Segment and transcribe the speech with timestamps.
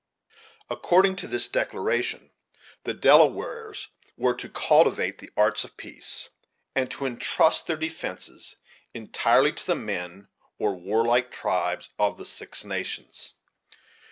[0.67, 2.31] According to this declaration,
[2.85, 6.29] the Delawares were to cultivate the arts of peace,
[6.73, 8.55] and to intrust their defence
[8.95, 10.27] entirely to the men,
[10.57, 13.33] or warlike tribes of the Six Nations.